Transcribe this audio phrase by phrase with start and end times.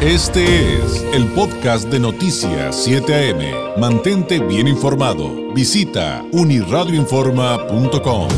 [0.00, 3.80] Este es el podcast de Noticias 7 AM.
[3.80, 5.52] Mantente bien informado.
[5.52, 8.28] Visita uniradioinforma.com.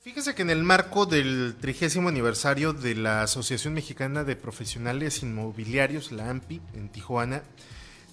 [0.00, 6.12] Fíjese que en el marco del trigésimo aniversario de la Asociación Mexicana de Profesionales Inmobiliarios,
[6.12, 7.44] la AMPI, en Tijuana,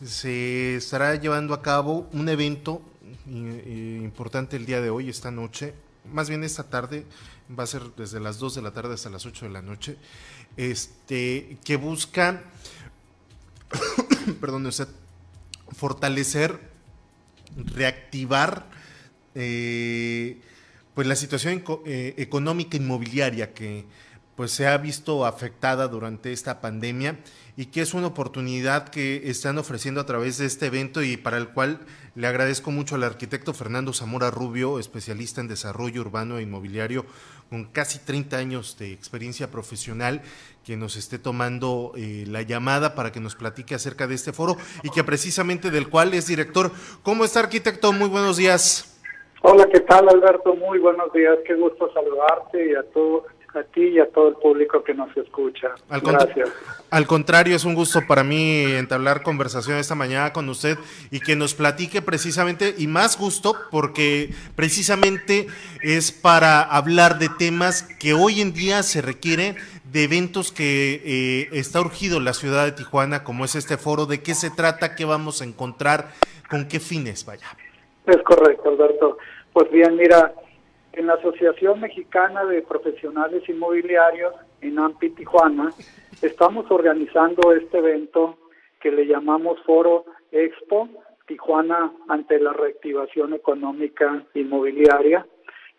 [0.01, 2.81] se estará llevando a cabo un evento
[3.27, 5.73] eh, importante el día de hoy, esta noche,
[6.11, 7.05] más bien esta tarde,
[7.57, 9.97] va a ser desde las 2 de la tarde hasta las 8 de la noche,
[10.57, 12.43] este, que busca,
[14.41, 14.87] perdón, usted,
[15.71, 16.59] fortalecer,
[17.55, 18.69] reactivar
[19.35, 20.41] eh,
[20.93, 23.85] pues la situación eh, económica inmobiliaria que
[24.39, 27.17] pues se ha visto afectada durante esta pandemia
[27.57, 31.35] y que es una oportunidad que están ofreciendo a través de este evento y para
[31.35, 31.79] el cual
[32.15, 37.05] le agradezco mucho al arquitecto Fernando Zamora Rubio, especialista en desarrollo urbano e inmobiliario,
[37.49, 40.21] con casi 30 años de experiencia profesional,
[40.63, 44.55] que nos esté tomando eh, la llamada para que nos platique acerca de este foro
[44.83, 46.71] y que precisamente del cual es director.
[47.03, 47.91] ¿Cómo está, arquitecto?
[47.91, 48.85] Muy buenos días.
[49.41, 50.55] Hola, ¿qué tal, Alberto?
[50.55, 51.39] Muy buenos días.
[51.45, 55.15] Qué gusto saludarte y a todo a ti y a todo el público que nos
[55.17, 55.69] escucha.
[55.89, 56.49] Al Gracias.
[56.89, 60.77] Al contrario, es un gusto para mí entablar conversación esta mañana con usted
[61.11, 65.47] y que nos platique precisamente, y más gusto porque precisamente
[65.81, 69.55] es para hablar de temas que hoy en día se requiere
[69.91, 74.21] de eventos que eh, está urgido la ciudad de Tijuana, como es este foro, de
[74.21, 76.09] qué se trata, qué vamos a encontrar,
[76.49, 77.47] con qué fines, vaya.
[78.05, 79.17] Es correcto, Alberto.
[79.53, 80.33] Pues bien, mira,
[80.93, 85.71] en la Asociación Mexicana de Profesionales Inmobiliarios, en AMPI Tijuana,
[86.21, 88.37] estamos organizando este evento
[88.81, 90.89] que le llamamos Foro Expo
[91.27, 95.25] Tijuana ante la reactivación económica inmobiliaria,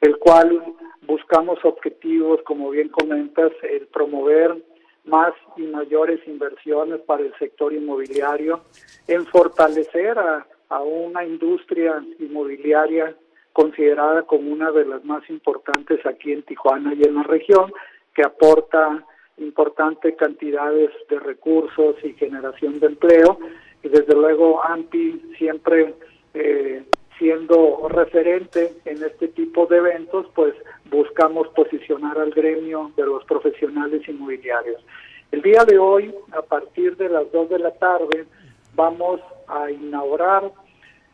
[0.00, 0.62] el cual
[1.02, 4.56] buscamos objetivos, como bien comentas, el promover
[5.04, 8.62] más y mayores inversiones para el sector inmobiliario,
[9.08, 10.46] en fortalecer a,
[10.82, 13.16] una industria inmobiliaria
[13.52, 17.72] considerada como una de las más importantes aquí en Tijuana y en la región,
[18.14, 19.04] que aporta
[19.38, 23.38] importantes cantidades de recursos y generación de empleo.
[23.82, 25.94] Y desde luego AMPI siempre
[26.34, 26.84] eh,
[27.18, 30.54] siendo referente en este tipo de eventos, pues
[30.90, 34.82] buscamos posicionar al gremio de los profesionales inmobiliarios.
[35.30, 38.26] El día de hoy, a partir de las 2 de la tarde,
[38.74, 40.50] vamos a inaugurar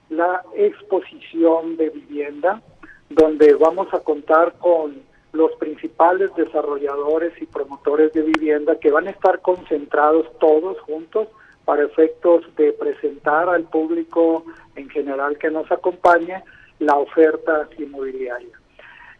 [0.09, 2.63] la exposición de vivienda,
[3.11, 5.03] donde vamos a contar con
[5.33, 11.29] los principales desarrolladores y promotores de vivienda que van a estar concentrados todos juntos
[11.65, 14.45] para efectos de presentar al público
[14.77, 16.43] en general que nos acompañe
[16.79, 18.59] la oferta inmobiliaria.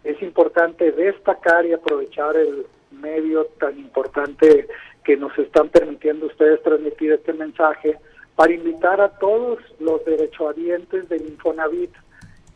[0.05, 4.69] Es importante destacar y aprovechar el medio tan importante
[5.05, 7.99] que nos están permitiendo ustedes transmitir este mensaje
[8.37, 11.91] para invitar a todos los derechohabientes del Infonavit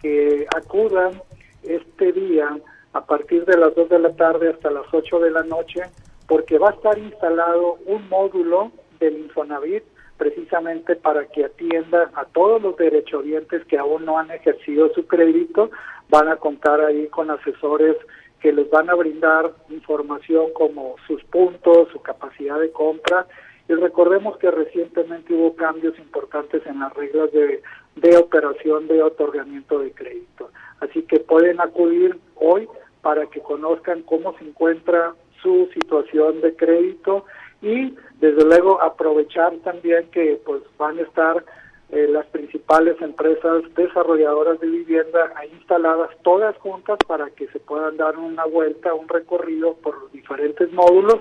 [0.00, 1.20] que acudan
[1.62, 2.56] este día
[2.92, 5.82] a partir de las 2 de la tarde hasta las 8 de la noche,
[6.26, 9.82] porque va a estar instalado un módulo del Infonavit
[10.18, 15.70] precisamente para que atienda a todos los derechohabientes que aún no han ejercido su crédito,
[16.10, 17.96] van a contar ahí con asesores
[18.38, 23.26] que les van a brindar información como sus puntos, su capacidad de compra
[23.70, 27.62] y recordemos que recientemente hubo cambios importantes en las reglas de,
[27.94, 30.50] de operación de otorgamiento de crédito.
[30.80, 32.68] Así que pueden acudir hoy
[33.00, 37.26] para que conozcan cómo se encuentra su situación de crédito
[37.62, 41.44] y desde luego aprovechar también que pues van a estar
[41.90, 48.18] eh, las principales empresas desarrolladoras de vivienda instaladas todas juntas para que se puedan dar
[48.18, 51.20] una vuelta, un recorrido por los diferentes módulos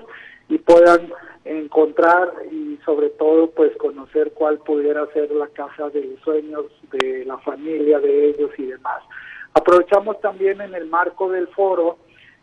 [0.50, 1.10] y puedan
[1.44, 7.38] encontrar y sobre todo pues conocer cuál pudiera ser la casa de sueños de la
[7.38, 9.02] familia de ellos y demás.
[9.54, 11.96] Aprovechamos también en el marco del foro,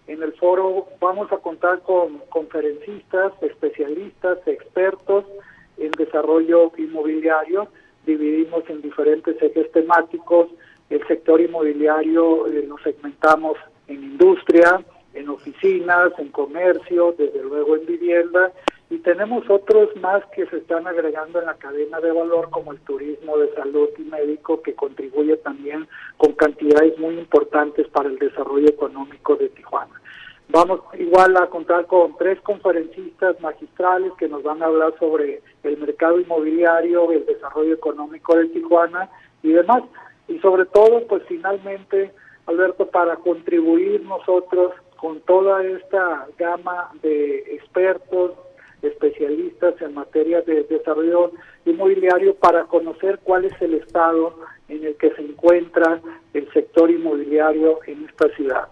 [0.07, 5.25] en el foro vamos a contar con conferencistas, especialistas, expertos
[5.77, 7.67] en desarrollo inmobiliario,
[8.05, 10.47] dividimos en diferentes ejes temáticos,
[10.89, 13.57] el sector inmobiliario eh, segmentamos
[13.87, 14.81] en industria,
[15.17, 18.51] en oficinas, en comercio, desde luego en vivienda,
[18.89, 22.79] y tenemos otros más que se están agregando en la cadena de valor, como el
[22.79, 28.69] turismo de salud y médico, que contribuye también con cantidades muy importantes para el desarrollo
[28.69, 30.01] económico de Tijuana.
[30.49, 35.77] Vamos igual a contar con tres conferencistas magistrales que nos van a hablar sobre el
[35.77, 39.09] mercado inmobiliario, el desarrollo económico de Tijuana
[39.43, 39.83] y demás.
[40.29, 42.13] Y sobre todo, pues finalmente,
[42.45, 48.33] Alberto, para contribuir nosotros con toda esta gama de expertos,
[48.81, 51.31] especialistas en materia de desarrollo
[51.65, 54.35] inmobiliario para conocer cuál es el estado
[54.69, 55.99] en el que se encuentra
[56.33, 58.67] el sector inmobiliario en esta ciudad.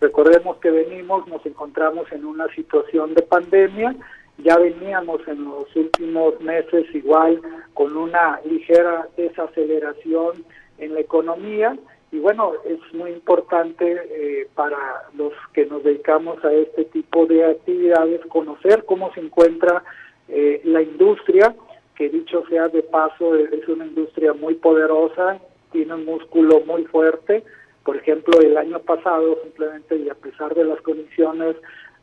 [0.00, 3.94] Recordemos que venimos, nos encontramos en una situación de pandemia,
[4.38, 7.40] ya veníamos en los últimos meses igual
[7.72, 10.44] con una ligera desaceleración
[10.78, 11.76] en la economía
[12.14, 14.78] y bueno, es muy importante eh, para
[15.18, 19.82] los que nos dedicamos a este tipo de actividades conocer cómo se encuentra
[20.28, 21.56] eh, la industria,
[21.96, 25.40] que dicho sea de paso, es una industria muy poderosa,
[25.72, 27.42] tiene un músculo muy fuerte.
[27.84, 31.56] Por ejemplo, el año pasado, simplemente y a pesar de las condiciones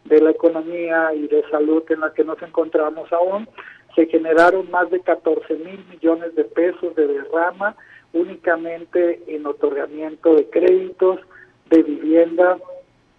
[0.03, 3.47] de la economía y de salud en la que nos encontramos aún,
[3.95, 7.77] se generaron más de 14 mil millones de pesos de derrama
[8.13, 11.19] únicamente en otorgamiento de créditos,
[11.69, 12.57] de vivienda.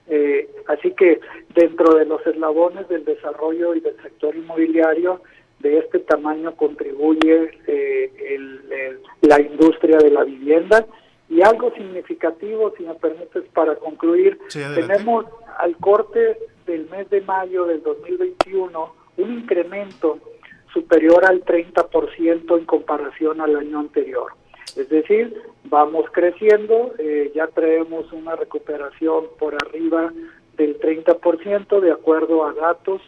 [0.08, 1.20] Eh, así que
[1.54, 5.22] dentro de los eslabones del desarrollo y del sector inmobiliario,
[5.60, 10.86] de este tamaño contribuye eh, la industria de la vivienda.
[11.28, 15.24] Y algo significativo, si me permites, para concluir, tenemos
[15.56, 16.36] al corte
[16.66, 20.18] del mes de mayo del 2021 un incremento
[20.72, 24.32] superior al 30% en comparación al año anterior.
[24.76, 30.12] Es decir, vamos creciendo, eh, ya traemos una recuperación por arriba
[30.56, 33.00] del 30% de acuerdo a datos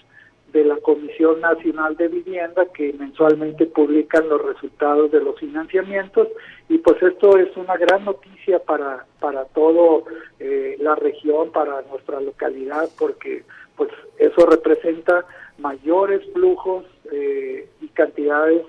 [0.53, 6.29] de la Comisión Nacional de Vivienda que mensualmente publican los resultados de los financiamientos.
[6.69, 10.05] Y pues esto es una gran noticia para para todo
[10.39, 13.43] eh, la región, para nuestra localidad porque
[13.75, 15.25] pues eso representa
[15.59, 18.62] mayores flujos eh, y cantidades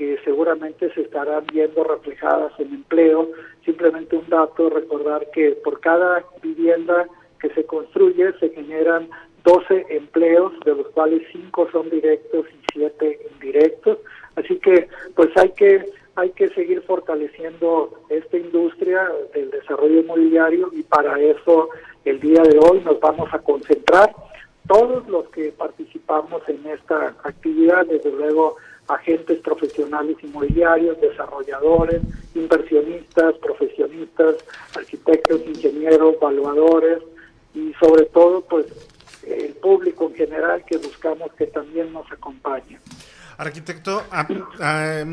[0.00, 3.28] que seguramente se estarán viendo reflejadas en empleo.
[3.66, 7.06] Simplemente un dato, recordar que por cada vivienda
[7.38, 9.10] que se construye se generan
[9.44, 13.98] 12 empleos, de los cuales 5 son directos y 7 indirectos.
[14.36, 20.82] Así que pues hay que hay que seguir fortaleciendo esta industria del desarrollo inmobiliario y
[20.82, 21.68] para eso
[22.06, 24.14] el día de hoy nos vamos a concentrar
[24.66, 28.56] todos los que participamos en esta actividad, desde luego
[28.90, 32.02] agentes profesionales inmobiliarios, desarrolladores,
[32.34, 34.36] inversionistas, profesionistas,
[34.76, 36.98] arquitectos, ingenieros, evaluadores
[37.54, 38.66] y sobre todo pues
[39.26, 42.78] el público en general que buscamos que también nos acompañe.
[43.38, 44.26] Arquitecto, ah,
[44.60, 45.04] ah,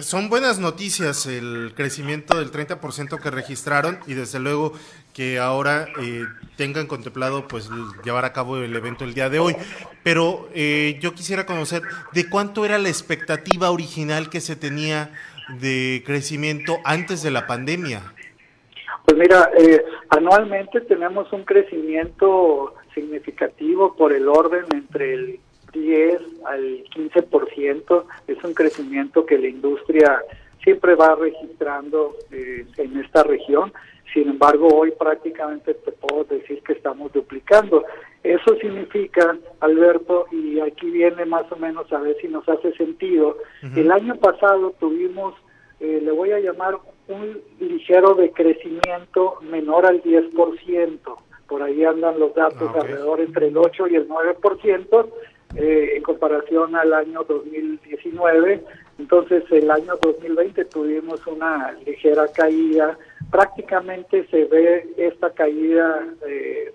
[0.00, 4.72] son buenas noticias el crecimiento del 30% que registraron y desde luego
[5.12, 6.24] que ahora eh,
[6.56, 7.70] tengan contemplado pues
[8.04, 9.56] llevar a cabo el evento el día de hoy.
[10.02, 11.82] Pero eh, yo quisiera conocer
[12.12, 15.10] de cuánto era la expectativa original que se tenía
[15.60, 18.02] de crecimiento antes de la pandemia.
[19.04, 25.40] Pues mira, eh, anualmente tenemos un crecimiento significativo por el orden entre el
[25.72, 28.04] 10 al 15%.
[28.28, 30.22] Es un crecimiento que la industria
[30.62, 33.72] siempre va registrando eh, en esta región.
[34.12, 37.84] Sin embargo, hoy prácticamente te puedo decir que estamos duplicando.
[38.22, 43.38] Eso significa, Alberto, y aquí viene más o menos a ver si nos hace sentido,
[43.74, 45.34] el año pasado tuvimos,
[45.80, 46.78] eh, le voy a llamar
[47.08, 50.98] un ligero decrecimiento menor al 10%,
[51.48, 55.08] por ahí andan los datos ah, alrededor entre el 8 y el 9%,
[55.56, 58.64] eh, en comparación al año 2019.
[58.98, 62.96] Entonces, el año 2020 tuvimos una ligera caída.
[63.32, 66.06] Prácticamente se ve esta caída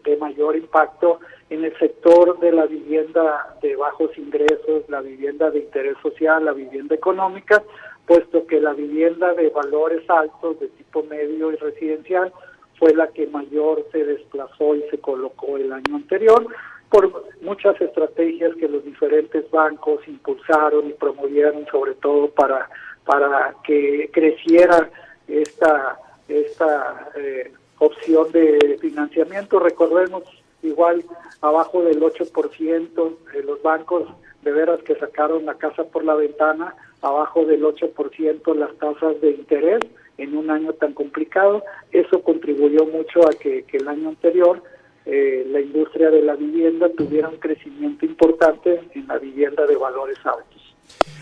[0.04, 5.60] de mayor impacto en el sector de la vivienda de bajos ingresos, la vivienda de
[5.60, 7.64] interés social, la vivienda económica,
[8.06, 12.34] puesto que la vivienda de valores altos, de tipo medio y residencial,
[12.80, 16.46] fue la que mayor se desplazó y se colocó el año anterior
[16.90, 22.70] por muchas estrategias que los diferentes bancos impulsaron y promovieron, sobre todo para,
[23.06, 24.90] para que creciera
[25.28, 29.60] esta, esta eh, opción de financiamiento.
[29.60, 30.24] Recordemos,
[30.63, 31.03] igual
[31.41, 34.07] abajo del 8%, de los bancos
[34.43, 39.31] de veras que sacaron la casa por la ventana, abajo del 8% las tasas de
[39.31, 39.79] interés
[40.17, 41.63] en un año tan complicado.
[41.91, 44.62] Eso contribuyó mucho a que, que el año anterior
[45.10, 50.17] eh, la industria de la vivienda tuviera un crecimiento importante en la vivienda de valores
[50.25, 50.75] altos.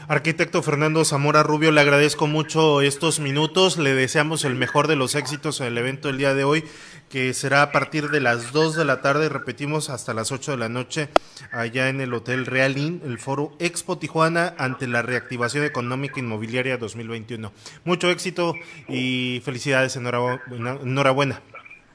[0.08, 5.16] Arquitecto Fernando Zamora Rubio, le agradezco mucho estos minutos, le deseamos el mejor de los
[5.16, 6.64] éxitos en el evento del día de hoy,
[7.10, 10.58] que será a partir de las 2 de la tarde, repetimos, hasta las 8 de
[10.58, 11.10] la noche,
[11.52, 16.78] allá en el Hotel Real Inn, el foro Expo Tijuana ante la reactivación económica inmobiliaria
[16.78, 17.52] 2021.
[17.84, 18.54] Mucho éxito
[18.88, 21.42] y felicidades, enhorabuena.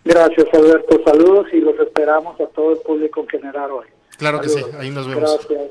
[0.04, 1.00] Gracias, Alberto.
[1.06, 3.86] Saludos y los esperamos a todo el público en general hoy.
[4.18, 5.46] Claro que sí, ahí nos vemos.
[5.48, 5.70] Gracias.